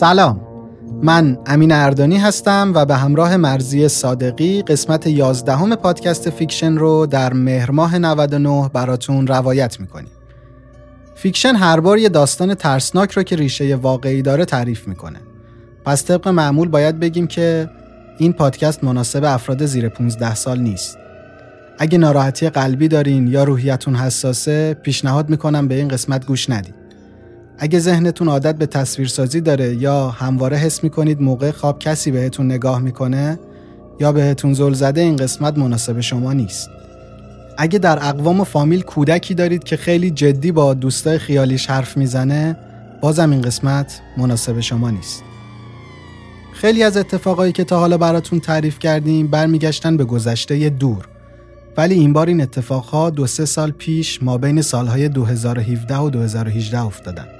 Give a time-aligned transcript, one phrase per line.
[0.00, 0.40] سلام.
[1.02, 7.32] من امین اردانی هستم و به همراه مرضیه صادقی قسمت 11 پادکست فیکشن رو در
[7.32, 10.10] مهر ماه 99 براتون روایت می‌کنیم.
[11.14, 15.18] فیکشن هر بار یه داستان ترسناک رو که ریشه واقعی داره تعریف می‌کنه.
[15.84, 17.70] پس طبق معمول باید بگیم که
[18.18, 20.98] این پادکست مناسب افراد زیر 15 سال نیست.
[21.78, 26.79] اگه ناراحتی قلبی دارین یا روحیتون حساسه پیشنهاد می‌کنم به این قسمت گوش ندید.
[27.62, 32.80] اگه ذهنتون عادت به تصویرسازی داره یا همواره حس می‌کنید موقع خواب کسی بهتون نگاه
[32.80, 33.38] می‌کنه
[34.00, 36.70] یا بهتون زل زده این قسمت مناسب شما نیست.
[37.58, 42.56] اگه در اقوام و فامیل کودکی دارید که خیلی جدی با دوستای خیالیش حرف می‌زنه
[43.00, 45.22] بازم این قسمت مناسب شما نیست.
[46.52, 51.08] خیلی از اتفاقایی که تا حالا براتون تعریف کردیم برمیگشتن به گذشته دور.
[51.76, 56.80] ولی این بار این اتفاقها دو سه سال پیش ما بین سالهای 2017 و 2018
[56.80, 57.39] افتادن.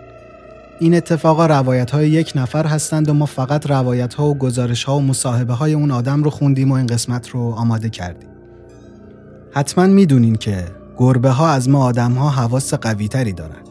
[0.80, 4.96] این اتفاقا روایت های یک نفر هستند و ما فقط روایت ها و گزارش ها
[4.96, 8.28] و مصاحبه های اون آدم رو خوندیم و این قسمت رو آماده کردیم.
[9.52, 10.64] حتما می‌دونین که
[10.96, 13.62] گربه ها از ما آدم ها حواس قوی تری دارن.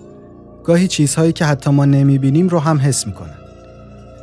[0.63, 3.37] گاهی چیزهایی که حتی ما نمی‌بینیم رو هم حس می‌کنن.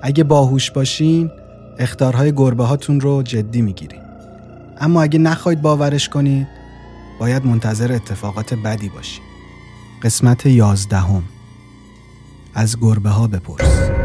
[0.02, 1.30] اگه باهوش باشین
[1.78, 4.00] اختارهای گربه هاتون رو جدی می‌گیرین.
[4.80, 6.46] اما اگه نخواید باورش کنید
[7.20, 9.22] باید منتظر اتفاقات بدی باشید.
[10.02, 11.22] قسمت یازدهم
[12.58, 13.95] از گربه ها بپرس.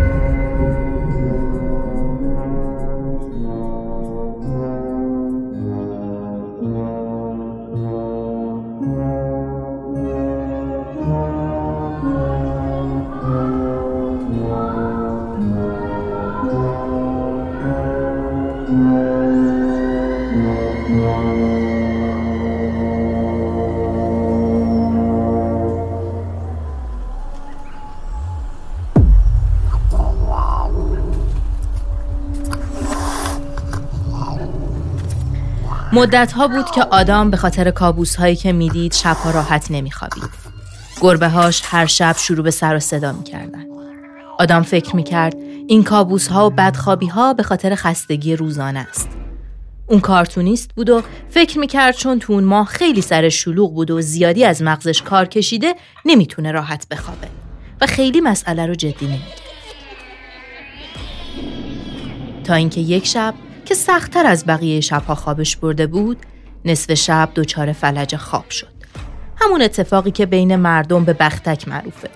[36.01, 40.29] مدت ها بود که آدم به خاطر کابوس هایی که می‌دید شبها راحت نمیخوابید.
[41.01, 43.65] گربه هاش هر شب شروع به سر و صدا می‌کردن.
[44.39, 45.35] آدم فکر می‌کرد
[45.67, 49.09] این کابوس ها و بدخوابی ها به خاطر خستگی روزانه است.
[49.87, 54.01] اون کارتونیست بود و فکر می‌کرد چون تو اون ماه خیلی سر شلوغ بود و
[54.01, 55.75] زیادی از مغزش کار کشیده
[56.05, 57.27] نمی‌تونه راحت بخوابه
[57.81, 59.41] و خیلی مسئله رو جدی نمی‌گرفت.
[62.43, 63.33] تا اینکه یک شب
[63.71, 66.17] که سختتر از بقیه شبها خوابش برده بود
[66.65, 68.67] نصف شب دچار فلج خواب شد.
[69.41, 72.09] همون اتفاقی که بین مردم به بختک معروفه.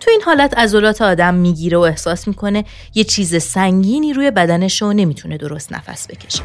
[0.00, 2.64] تو این حالت عضلات آدم می‌گیره و احساس می‌کنه
[2.94, 6.42] یه چیز سنگینی روی بدنش و نمی‌تونه درست نفس بکشه.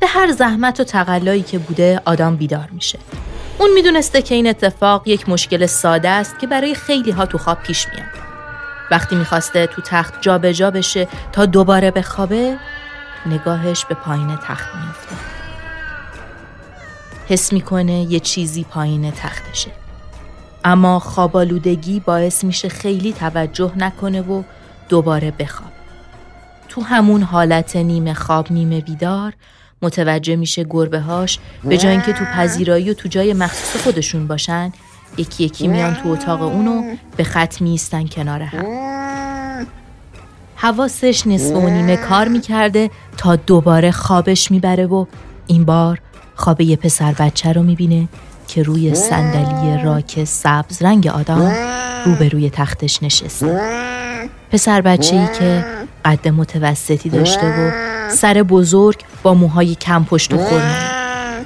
[0.00, 2.98] به هر زحمت و تقلایی که بوده آدم بیدار میشه.
[3.58, 7.58] اون می‌دونسته که این اتفاق یک مشکل ساده است که برای خیلی ها تو خواب
[7.62, 8.08] پیش میاد.
[8.90, 12.56] وقتی می‌خواسته تو تخت جابجا جا بشه تا دوباره بخوابه
[13.28, 15.16] نگاهش به پایین تخت میفته.
[17.28, 19.70] حس می‌کنه یه چیزی پایین تختشه.
[20.64, 24.42] اما خوابالودگی باعث میشه خیلی توجه نکنه و
[24.88, 25.72] دوباره بخواب.
[26.68, 29.32] تو همون حالت نیمه خواب نیمه بیدار
[29.82, 34.72] متوجه میشه گربه هاش به جای اینکه تو پذیرایی و تو جای مخصوص خودشون باشن
[35.16, 36.82] یکی یکی میان تو اتاق اونو
[37.16, 38.97] به خط میستن کنار هم
[40.60, 45.04] حواسش نصف و نیمه کار می‌کرده تا دوباره خوابش می‌بره و
[45.46, 46.00] این بار
[46.34, 48.08] خواب یه پسر بچه رو می‌بینه
[48.48, 51.52] که روی صندلی راک سبز رنگ آدم
[52.04, 53.60] روبروی تختش نشسته.
[54.50, 55.64] پسر بچه ای که
[56.04, 57.70] قد متوسطی داشته و
[58.10, 60.76] سر بزرگ با موهای کم پشت و خورنه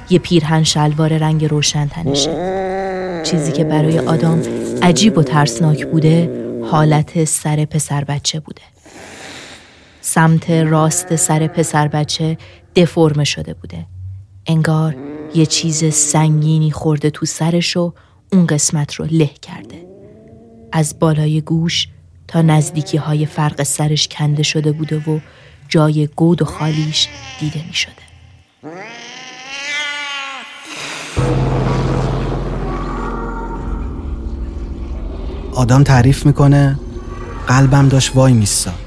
[0.09, 3.21] یه پیرهن شلوار رنگ روشن تنشه.
[3.23, 4.41] چیزی که برای آدم
[4.81, 8.61] عجیب و ترسناک بوده حالت سر پسر بچه بوده.
[10.13, 12.37] سمت راست سر پسر بچه
[12.75, 13.85] دفرمه شده بوده.
[14.47, 14.95] انگار
[15.35, 17.93] یه چیز سنگینی خورده تو سرش و
[18.31, 19.87] اون قسمت رو له کرده.
[20.71, 21.87] از بالای گوش
[22.27, 25.19] تا نزدیکی های فرق سرش کنده شده بوده و
[25.69, 27.07] جای گود و خالیش
[27.39, 27.93] دیده می شده.
[35.55, 36.79] آدم تعریف می‌کنه
[37.47, 38.82] قلبم داشت وای میسا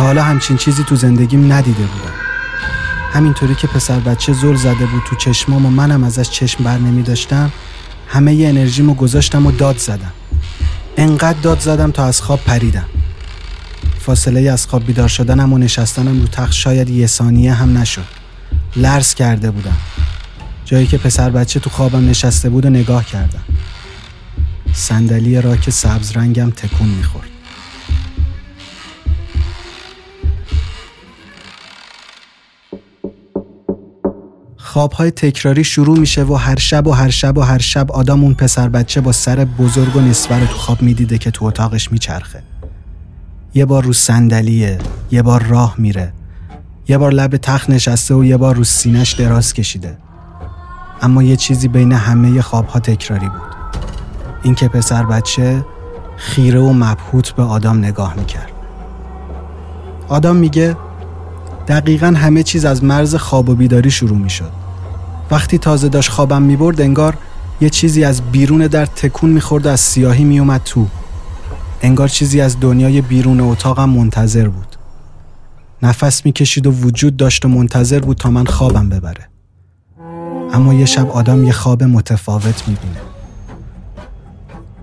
[0.00, 2.14] حالا همچین چیزی تو زندگیم ندیده بودم.
[3.12, 7.02] همینطوری که پسر بچه زل زده بود تو چشمام و منم ازش چشم بر نمی
[7.02, 7.52] داشتم
[8.08, 10.12] همه ی انرژیمو گذاشتم و داد زدم.
[10.96, 12.86] انقدر داد زدم تا از خواب پریدم.
[14.00, 18.04] فاصله از خواب بیدار شدنم و نشستنم رو تخت شاید یه ثانیه هم نشد.
[18.76, 19.76] لرز کرده بودم.
[20.64, 23.42] جایی که پسر بچه تو خوابم نشسته بود و نگاه کردم.
[24.72, 27.29] صندلی راک سبز رنگم تکون می‌خورد.
[34.70, 38.34] خوابهای تکراری شروع میشه و هر شب و هر شب و هر شب آدم اون
[38.34, 42.42] پسر بچه با سر بزرگ و نصفه رو تو خواب می‌دیده که تو اتاقش میچرخه.
[43.54, 44.78] یه بار رو صندلیه
[45.10, 46.12] یه بار راه میره.
[46.88, 49.98] یه بار لب تخت نشسته و یه بار رو سینش دراز کشیده.
[51.02, 53.54] اما یه چیزی بین همه خوابها تکراری بود.
[54.42, 55.64] اینکه پسر بچه
[56.16, 58.52] خیره و مبهوت به آدم نگاه می‌کرد.
[60.08, 60.76] آدم میگه
[61.70, 64.50] دقیقا همه چیز از مرز خواب و بیداری شروع می‌شد.
[65.30, 67.16] وقتی تازه داشت خوابم می‌برد انگار
[67.60, 70.86] یه چیزی از بیرون در تکون می‌خورد و از سیاهی میومد تو.
[71.82, 74.76] انگار چیزی از دنیای بیرون اتاقم منتظر بود.
[75.82, 79.28] نفس می‌کشید و وجود داشت و منتظر بود تا من خوابم ببره.
[80.52, 83.00] اما یه شب آدم یه خواب متفاوت می‌بینه.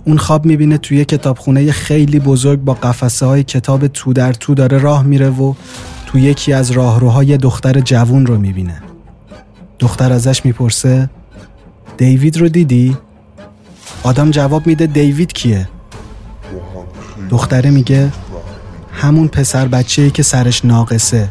[0.06, 4.78] اون خواب می‌بینه توی کتابخونه خیلی بزرگ با قفسه های کتاب تو در تو داره
[4.78, 5.54] راه میره و
[6.08, 8.82] تو یکی از راهروهای دختر جوون رو می‌بینه
[9.80, 11.10] دختر ازش می‌پرسه
[11.98, 12.98] دیوید رو دیدی؟
[14.04, 15.70] آدم جواب میده دیوید کیه؟
[17.30, 18.12] دختره میگه
[18.92, 21.30] همون پسر بچه ای که سرش ناقصه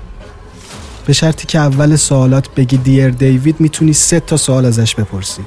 [1.07, 5.43] به شرطی که اول سوالات بگی دیر دیوید می‌تونی سه تا سوال ازش بپرسی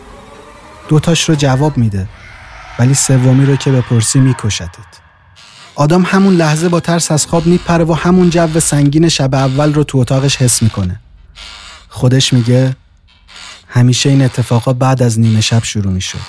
[0.88, 2.10] دوتاش رو جواب میده
[2.80, 4.89] ولی سومی رو که بپرسی میکشتت
[5.80, 9.84] آدم همون لحظه با ترس از خواب میپره و همون جو سنگین شب اول رو
[9.84, 11.00] تو اتاقش حس می‌کنه.
[11.90, 12.76] خودش میگه
[13.68, 16.20] همیشه این اتفاقا بعد از نیمه شب شروع می‌شد.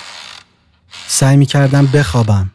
[1.07, 2.51] سعی می‌کردم بخوابم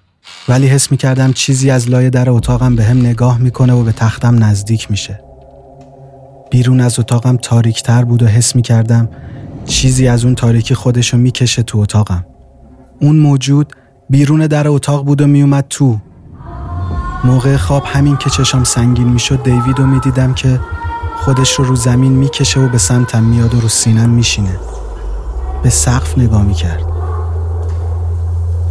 [0.48, 4.44] ولی حس می‌کردم چیزی از لای در اتاقم به هم نگاه می‌کنه و به تختم
[4.44, 5.20] نزدیک میشه.
[6.50, 9.08] بیرون از اتاقم تاریکتر بود و حس می‌کردم
[9.66, 12.26] چیزی از اون تاریکی خودشو می‌کشه تو اتاقم.
[13.00, 13.72] اون موجود
[14.10, 16.00] بیرون در اتاق بود و میومد تو.
[17.26, 20.60] موقع خواب همین که چشم سنگین می‌شد دیوید رو می‌دیدم که
[21.16, 24.56] خودش رو رو زمین می‌کشه و به سمتم میاد و رو سینم میشینه.
[25.62, 26.84] به سقف نگاه می‌کرد.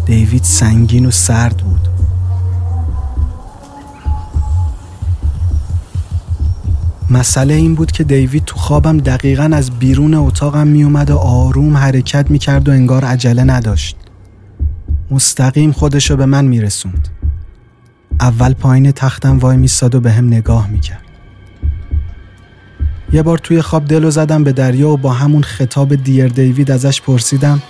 [0.06, 1.88] دیوید سنگین و سرد بود.
[7.10, 12.32] مسئله این بود که دیوید تو خوابم دقیقا از بیرون اتاقم میومد و آروم حرکت
[12.32, 13.98] می‌کرد و انگار عجله نداشت.
[15.12, 17.08] مستقیم خودشو به من میرسوند.
[18.19, 21.05] اول پایین تختم وای میستاد و به هم نگاه می‌کرد
[23.13, 27.01] یه بار توی خواب دلو زدم به دریا و با همون خطاب دیر دیوید ازش
[27.01, 27.62] پرسیدم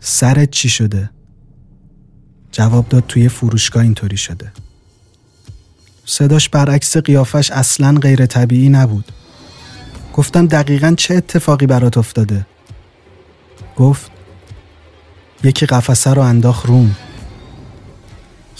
[0.00, 1.10] سرت چی شده؟
[2.52, 4.52] جواب داد توی فروشگاه اینطوری شده
[6.04, 9.12] صداش برعکس قیافش اصلا غیر طبیعی نبود
[10.14, 12.46] گفتم دقیقا چه اتفاقی برات افتاده؟
[13.76, 14.10] گفت
[15.44, 16.96] یکی قفسه رو انداخت روم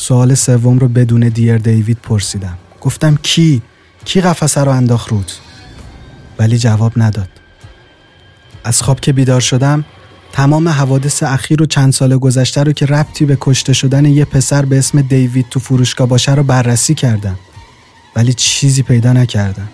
[0.03, 2.59] سوال سوم رو بدون دیر دیوید پرسیدم.
[2.81, 3.63] گفتم کی؟
[4.05, 5.33] کی قفسه رو انداخت رود؟
[6.39, 7.29] ولی جواب نداد.
[8.65, 9.85] از خواب که بیدار شدم
[10.33, 14.65] تمام حوادث اخیر و چند سال گذشته رو که ربطی به کشته شدن یه پسر
[14.65, 17.39] به اسم دیوید تو فروشگاه باشه رو بررسی کردم.
[18.17, 19.69] ولی چیزی پیدا نکردم.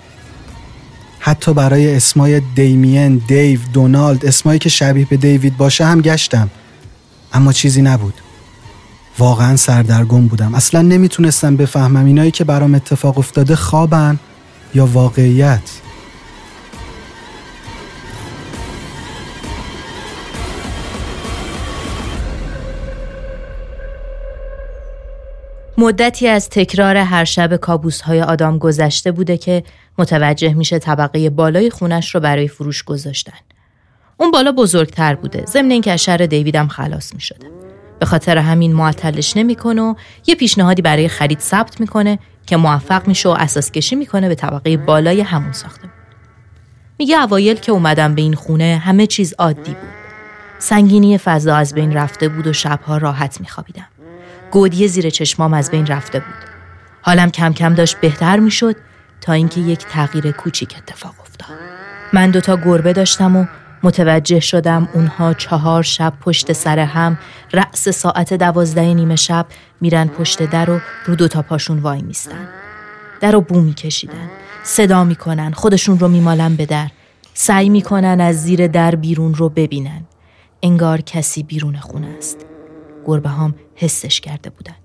[1.18, 6.50] حتی برای اسمای دیمین، دیو، دونالد اسمایی که شبیه به دیوید باشه هم گشتم.
[7.32, 8.14] اما چیزی نبود.
[9.18, 14.18] واقعا سردرگم بودم اصلا نمی‌تونستم بفهمم اینایی که برام اتفاق افتاده خوابن
[14.74, 15.80] یا واقعیت
[25.78, 29.62] مدتی از تکرار هر شب کابوس های آدام گذشته بوده که
[29.98, 33.38] متوجه میشه طبقه بالای خونش رو برای فروش گذاشتن.
[34.16, 37.65] اون بالا بزرگتر بوده ضمن اینکه از شر دیویدم خلاص می‌شده.
[37.98, 39.94] به خاطر همین معطلش نمی‌کنه و
[40.26, 44.76] یه پیشنهادی برای خرید ثبت می‌کنه که موفق میشه و اساس کشی می‌کنه به طبقه
[44.76, 45.88] بالای همون ساخته
[46.98, 49.88] میگه اوایل که اومدم به این خونه همه چیز عادی بود.
[50.58, 53.86] سنگینی فضا از بین رفته بود و شبها راحت میخوابیدم.
[54.50, 56.48] گودی زیر چشمام از بین رفته بود.
[57.02, 58.76] حالم کم کم داشت بهتر می‌شد
[59.20, 61.56] تا اینکه یک تغییر کوچیک اتفاق افتاد.
[62.12, 63.46] من دوتا گربه داشتم و
[63.82, 67.18] متوجه شدم اونها چهار شب پشت سر هم
[67.52, 69.46] رأس ساعت دوازده نیمه شب
[69.80, 72.48] میرن پشت در و رو دوتا پاشون وای میستن.
[73.20, 74.30] در رو بو میکشیدن.
[74.62, 75.52] صدا می‌کنن.
[75.52, 76.88] خودشون رو میمالن به در.
[77.34, 80.04] سعی می‌کنن از زیر در بیرون رو ببینن.
[80.62, 82.46] انگار کسی بیرون خونه است.
[83.06, 84.76] گربه هم حسش کرده بودن.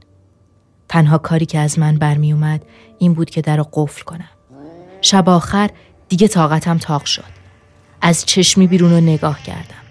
[0.89, 2.65] تنها کاری که از من برمی اومد
[2.97, 4.29] این بود که در رو قفل کنم.
[5.01, 5.69] شب آخر
[6.09, 7.40] دیگه طاقتم تاق شد.
[8.01, 9.81] از چشمی بیرون رو نگاه کردم.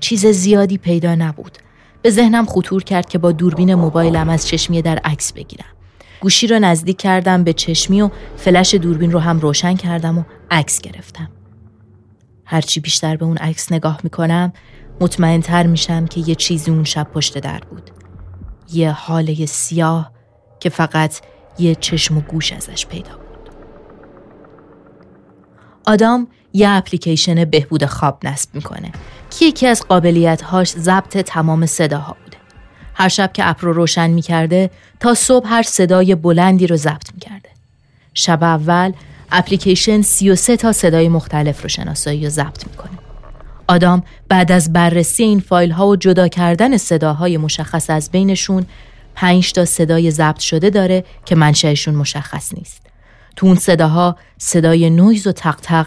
[0.00, 1.58] چیز زیادی پیدا نبود.
[2.02, 5.66] به ذهنم خطور کرد که با دوربین موبایلم از چشمی در عکس بگیرم.
[6.20, 10.80] گوشی رو نزدیک کردم به چشمی و فلش دوربین رو هم روشن کردم و عکس
[10.80, 11.28] گرفتم.
[12.44, 14.52] هرچی بیشتر به اون عکس نگاه می‌کنم
[15.00, 17.90] مطمئنتر میشم که یه چیزی اون شب پشت در بود.
[18.72, 20.12] یه حاله سیاه
[20.60, 21.20] که فقط
[21.58, 23.50] یه چشم و گوش ازش پیدا بود.
[25.86, 28.92] آدام یه اپلیکیشن بهبود خواب نصب می‌کنه
[29.30, 32.36] که یکی از قابلیتهاش ضبط تمام صداها بوده.
[32.94, 37.48] هر شب که اپ رو روشن می‌کرده تا صبح هر صدای بلندی رو ضبط می‌کرده.
[38.14, 38.92] شب اول
[39.32, 42.98] اپلیکیشن 33 تا صدای مختلف رو شناسایی و ضبط می‌کنه.
[43.68, 48.66] آدام بعد از بررسی این فایل ها و جدا کردن صداهای مشخص از بینشون
[49.14, 52.82] پنج تا صدای ضبط شده داره که منشأشون مشخص نیست.
[53.36, 55.86] تو اون صداها صدای نویز و تق تق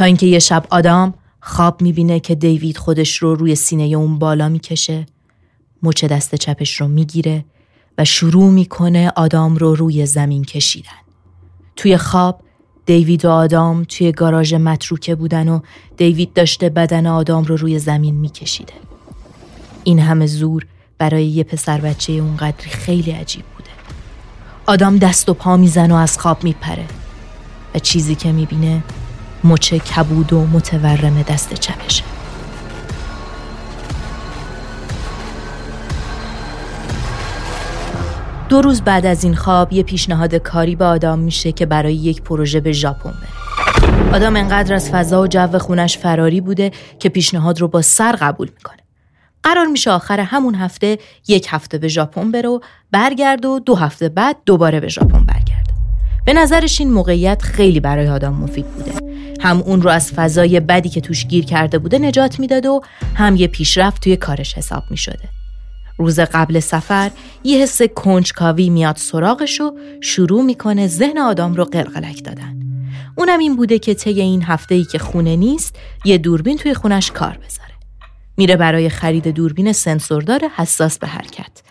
[0.00, 4.48] تا اینکه یه شب آدام خواب می‌بینه که دیوید خودش رو روی سینه اون بالا
[4.48, 5.06] می‌کشه.
[5.82, 7.44] مچ دست چپش رو می‌گیره
[7.98, 11.00] و شروع می‌کنه آدام رو روی زمین کشیدن.
[11.76, 12.40] توی خواب
[12.86, 15.60] دیوید و آدام توی گاراژ متروکه بودن و
[15.96, 18.74] دیوید داشته بدن آدام رو روی زمین میکشیده.
[19.84, 20.66] این همه زور
[20.98, 23.70] برای یه پسر بچه اونقدری خیلی عجیب بوده.
[24.66, 26.86] آدام دست و پا میزن و از خواب میپره.
[27.74, 28.82] و چیزی که می‌بینه
[29.44, 32.04] مچ کبود و متورم دست چپشه
[38.48, 42.22] دو روز بعد از این خواب یه پیشنهاد کاری به آدم میشه که برای یک
[42.22, 44.14] پروژه به ژاپن بره.
[44.14, 48.48] آدم انقدر از فضا و جو خونش فراری بوده که پیشنهاد رو با سر قبول
[48.56, 48.76] می‌کنه.
[49.42, 54.08] قرار میشه آخر همون هفته یک هفته به ژاپن بره و برگرد و دو هفته
[54.08, 55.72] بعد دوباره به ژاپن برگرده.
[56.24, 59.09] به نظرش این موقعیت خیلی برای آدم مفید بوده.
[59.40, 62.80] هم اون رو از فضای بدی که توش گیر کرده بوده نجات می‌داد و
[63.14, 65.28] هم یه پیشرفت توی کارش حساب می‌شده.
[65.98, 67.10] روز قبل سفر
[67.44, 72.60] یه حس کنجکاوی میاد سراغش و شروع می‌کنه ذهن آدم رو قلقلک دادن.
[73.16, 77.10] اونم این بوده که طی این هفته ای که خونه نیست یه دوربین توی خونش
[77.10, 77.74] کار بذاره.
[78.36, 81.62] میره برای خرید دوربین سنسوردار حساس به حرکت.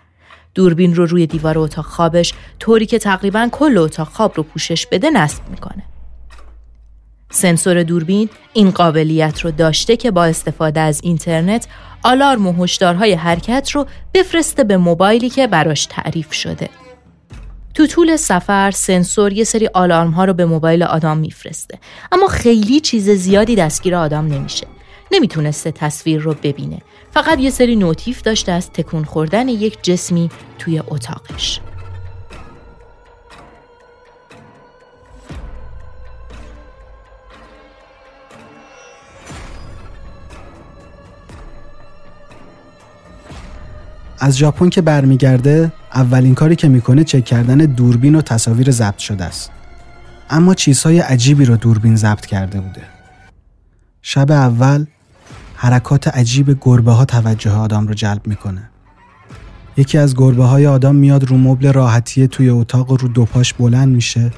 [0.56, 5.10] دوربین رو روی دیوار اتاق خوابش طوری که تقریبا کل اتاق خواب رو پوشش بده
[5.10, 5.84] نصب می‌کنه.
[7.32, 11.68] سنسور دوربین این قابلیت رو داشته که با استفاده از اینترنت
[12.04, 16.70] آلارم و هشدارهای حرکت رو بفرسته به موبایلی که براش تعریف شده.
[17.74, 21.80] تو طول سفر سنسور یه سری آلارم ها رو به موبایل آدم میفرسته
[22.12, 24.68] اما خیلی چیز زیادی دستگیر آدم نمیشه.
[25.12, 26.82] نمی‌تونسته تصویر رو ببینه.
[27.12, 31.60] فقط یه سری نوتیف داشته از تکون خوردن یک جسمی توی اتاقش.
[44.20, 49.26] از ژاپن که برمیگرده اولین کاری که می‌کنه چک کردن دوربین و تصاویر ضبط شده
[49.26, 49.52] است.
[50.30, 52.82] اما چیزهای عجیبی رو دوربین ضبط کرده بوده.
[54.02, 54.86] شب اول
[55.56, 58.70] حرکات عجیب گربه ها توجه آدم رو جلب می‌کنه.
[59.78, 63.90] یکی از گربه های آدم میاد رو مبل راحتی توی اتاق رو دو پاش بلند
[63.90, 64.32] میشه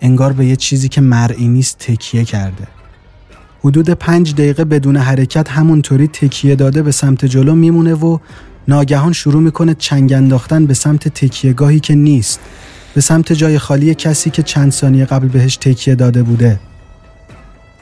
[0.00, 2.66] انگار به یه چیزی که مرئی نیست تکیه کرده.
[3.64, 8.18] حدود پنج دقیقه بدون حرکت همونطوری تکیه داده به سمت جلو میمونه و
[8.68, 12.40] ناگهان شروع می‌کنه چنگ انداختن به سمت تکیهگاهی که نیست.
[12.94, 16.60] به سمت جای خالی کسی که چند ثانیه قبل بهش تکیه داده بوده.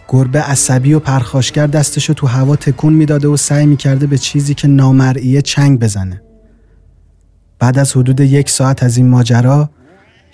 [0.08, 4.68] گربه عصبی و پرخاشگر دستشو تو هوا تکون می‌داده و سعی می‌کرده به چیزی که
[4.68, 6.22] نامرئیه چنگ بزنه.
[7.58, 9.70] بعد از حدود یک ساعت از این ماجرا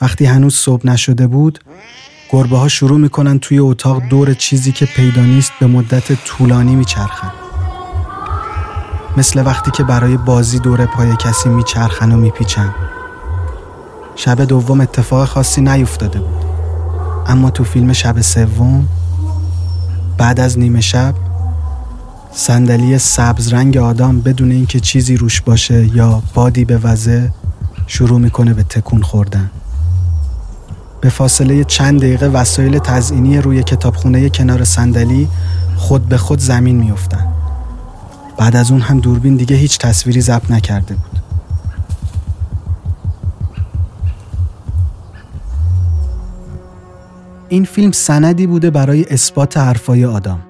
[0.01, 1.59] وقتی هنوز صبح نشده بود
[2.31, 7.42] گربه ها شروع می‌کنن توی اتاق دور چیزی که پیدا نیست به مدت طولانی میچرخن.
[9.16, 12.75] مثل وقتی که برای بازی دور پای کسی میچرخن و میپیچن.
[14.16, 16.44] شب دوم اتفاق خاصی نیفتاده بود.
[17.27, 18.88] اما تو فیلم شب سوم
[20.18, 21.14] بعد از نیمه شب
[22.33, 27.33] صندلی سبز رنگ آدم بدون اینکه چیزی روش باشه یا بادی به وزه
[27.87, 29.51] شروع می‌کنه به تکون خوردن.
[31.01, 35.29] به فاصله چند دقیقه وسایل تزئینی روی کتابخونه کنار صندلی
[35.77, 37.32] خود به خود زمین میافتند
[38.38, 41.18] بعد از اون هم دوربین دیگه هیچ تصویری ضبط نکرده بود.
[47.49, 50.40] این فیلم سندی بوده برای اثبات حرفای آدم.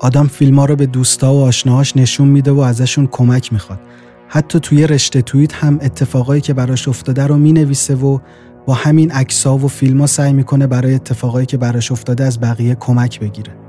[0.00, 3.80] آدم فیلم ها رو به دوستا و آشناهاش نشون میده و ازشون کمک می‌خواد.
[4.28, 8.18] حتی توی رشته توییت هم اتفاقایی که براش افتاده رو می‌نویسه و
[8.66, 12.74] با همین عکس‌ها و فیلم ها سعی می‌کنه برای اتفاقایی که براش افتاده از بقیه
[12.74, 13.63] کمک بگیره.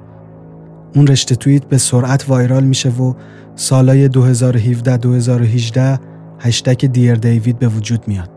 [0.95, 3.13] اون رشته توییت به سرعت وایرال میشه و
[3.55, 5.99] سالای 2017 2018
[6.39, 8.29] هشتگ دیر دیوید به وجود میاد.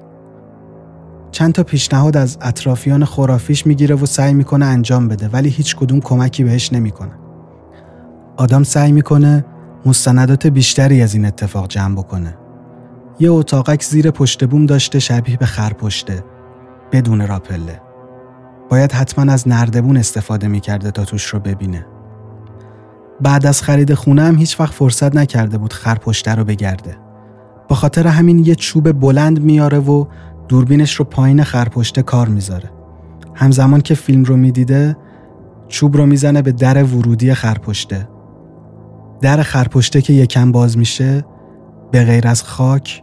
[1.31, 6.01] چند تا پیشنهاد از اطرافیان خرافیش می‌گیره و سعی می‌کنه انجام بده ولی هیچ کدوم
[6.01, 7.13] کمکی بهش نمی‌کنه.
[8.37, 9.45] آدم سعی می‌کنه
[9.87, 12.39] مستندات بیشتری از این اتفاق جمع بکنه.
[13.21, 16.25] یه اتاقک زیر پشت بوم داشته شبیه به خرپشته
[16.93, 17.81] بدون راپله.
[18.69, 21.87] باید حتما از نردبون استفاده می‌کرده تا توش رو ببینه.
[23.21, 26.97] بعد از خرید خونه هم هیچ وقت فرصت نکرده بود خرپشته رو بگرده.
[27.69, 30.05] با خاطر همین یه چوب بلند میاره و
[30.49, 32.71] دوربینش رو پایین خرپشته کار می‌ذاره.
[33.35, 34.97] همزمان که فیلم رو می‌دیده
[35.69, 38.09] چوب رو می‌زنه به در ورودی خرپشته.
[39.21, 41.25] در خرپشته که یکم باز میشه
[41.91, 43.03] به غیر از خاک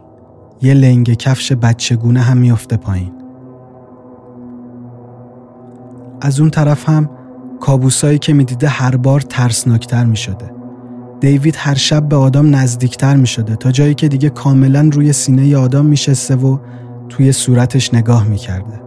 [0.62, 3.12] یه لنگ کفش بچگونه هم میفته پایین.
[6.20, 7.10] از اون طرف هم
[7.60, 10.50] کابوسایی که می‌دیده هر بار ترسناکتر می‌شده.
[11.20, 15.84] دیوید هر شب به آدم نزدیکتر می‌شده تا جایی که دیگه کاملا روی سینه آدم
[15.84, 16.58] میشسته و
[17.08, 18.80] توی صورتش نگاه می‌کرده.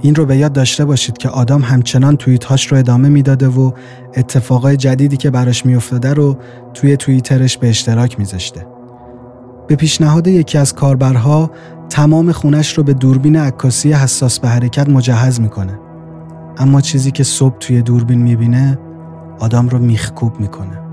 [0.00, 3.70] این رو به یاد داشته باشید که آدم همچنان توییتهاش رو ادامه می‌داده و
[4.16, 6.36] اتفاقای جدیدی که براش میافتاده رو
[6.74, 8.66] توی توییترش به اشتراک میذاشته.
[9.68, 11.50] به پیشنهاد یکی از کاربرها
[11.88, 15.78] تمام خونش رو به دوربین عکاسی حساس به حرکت مجهز می‌کنه.
[16.58, 18.78] اما چیزی که صبح توی دوربین می‌بینه
[19.40, 20.86] آدم رو میخکوب می‌کنه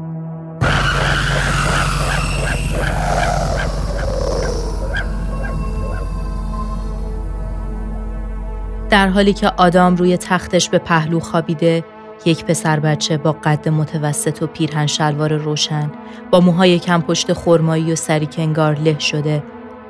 [8.89, 11.83] در حالی که آدام روی تختش به پهلو خوابیده
[12.25, 15.91] یک پسر بچه با قد متوسط و پیرهن شلوار روشن
[16.31, 19.43] با موهای کم پشت خرمایی و سری کنگار له شده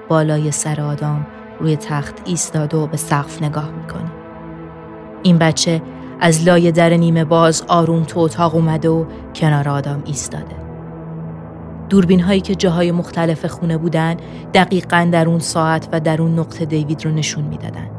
[0.09, 1.27] بالای سر آدام
[1.59, 4.22] روی تخت ایستاده و به سقف نگاه می‌کنه.
[5.23, 5.81] این بچه
[6.19, 9.05] از لای در نیمه باز آروم تو اتاق اومده و
[9.36, 10.55] کنار آدام ایستاده.
[11.89, 14.17] دوربین هایی که جاهای مختلف خونه بودن
[14.53, 17.89] دقیقا در اون ساعت و در اون نقطه دیوید رو نشون می‌دادن.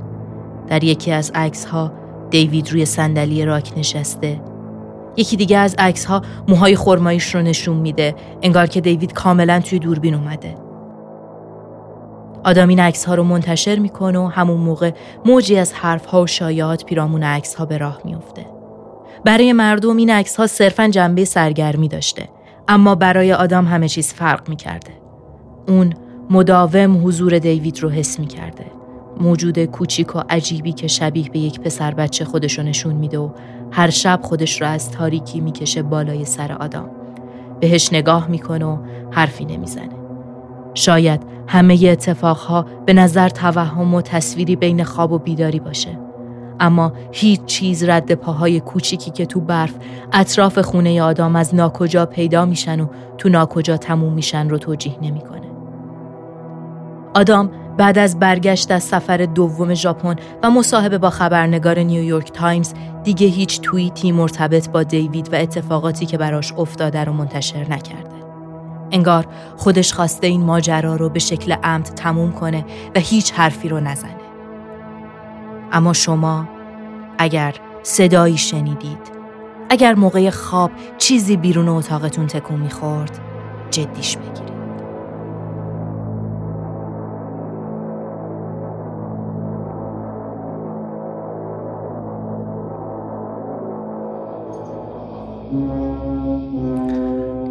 [0.69, 1.93] در یکی از عکس ها
[2.31, 4.41] دیوید روی صندلی راک نشسته.
[5.17, 9.79] یکی دیگه از عکس ها موهای خرماییش رو نشون میده انگار که دیوید کاملا توی
[9.79, 10.64] دوربین اومده.
[12.45, 14.91] آدم این عکس ها رو منتشر می‌کنه و همون موقع
[15.25, 18.47] موجی از حرف ها و شایعات پیرامون عکس ها به راه میفته.
[19.25, 22.29] برای مردم این عکس ها صرفا جنبه سرگرمی داشته
[22.69, 24.91] اما برای آدم همه چیز فرق می‌کرده.
[25.69, 25.95] اون
[26.31, 28.65] مداوم حضور دیوید رو حس می‌کرده.
[29.21, 33.31] موجود کوچیک و عجیبی که شبیه به یک پسر بچه خودشو نشون میده و
[33.71, 36.91] هر شب خودش رو از تاریکی می‌کشه بالای سر آدم.
[37.61, 38.79] بهش نگاه می‌کنه و
[39.11, 40.04] حرفی نمی‌زنه.
[40.75, 45.99] شاید همه اتفاقها به نظر توهم و تصویری بین خواب و بیداری باشه.
[46.61, 49.75] اما هیچ چیز رد پاهای کوچیکی که تو برف
[50.13, 52.87] اطراف خونه آدم از ناکجا پیدا میشن و
[53.19, 55.41] تو ناکجا تموم میشن رو توجیه نمی‌کنه.
[57.15, 62.73] آدام بعد از برگشت از سفر دوم ژاپن و مصاحبه با خبرنگار نیویورک تایمز
[63.05, 68.14] دیگه هیچ توییتی مرتبط با دیوید و اتفاقاتی که براش افتاده رو منتشر نکرده.
[68.91, 73.81] انگار خودش خواسته این ماجرا رو به شکل عمد تموم کنه و هیچ حرفی رو
[73.81, 74.15] نزنه.
[75.73, 76.49] اما شما
[77.19, 79.15] اگر صدایی شنیدید
[79.71, 83.19] اگر موقع خواب چیزی بیرون اتاقتون تکون می‌خورد
[83.71, 84.44] جدیش بگیرید.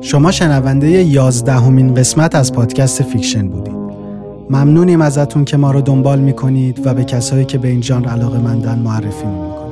[0.05, 3.73] شما شنونده یازدهمین قسمت از پادکست فیکشن بودید.
[4.49, 8.39] ممنونیم ازتون که ما رو دنبال می‌کنید و به کسایی که به این ژانر علاقه
[8.39, 9.63] مندن معرفی می‌کنید.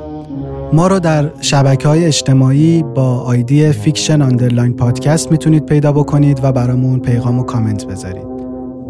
[0.72, 6.52] ما رو در شبکه های اجتماعی با آیدی fiction underline podcast می‌تونید پیدا بکنید و
[6.52, 8.26] برامون پیغام و کامنت بذارید.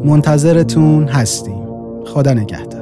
[0.04, 1.62] منتظرتون هستیم.
[2.06, 2.81] خدا نگهدار.